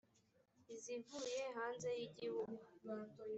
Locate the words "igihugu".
2.07-2.57